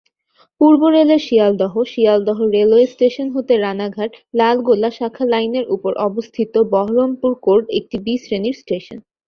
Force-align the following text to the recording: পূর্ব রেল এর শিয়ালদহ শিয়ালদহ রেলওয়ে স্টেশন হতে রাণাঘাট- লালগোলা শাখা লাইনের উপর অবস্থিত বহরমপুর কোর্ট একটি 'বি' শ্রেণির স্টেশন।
পূর্ব 0.61 0.81
রেল 0.87 1.09
এর 1.11 1.21
শিয়ালদহ 1.21 1.73
শিয়ালদহ 1.87 2.37
রেলওয়ে 2.55 2.85
স্টেশন 2.87 3.27
হতে 3.29 3.53
রাণাঘাট- 3.57 4.19
লালগোলা 4.33 4.89
শাখা 4.91 5.23
লাইনের 5.25 5.65
উপর 5.69 5.91
অবস্থিত 6.07 6.53
বহরমপুর 6.73 7.31
কোর্ট 7.41 7.65
একটি 7.79 7.95
'বি' 7.99 8.21
শ্রেণির 8.23 8.55
স্টেশন। 8.55 8.97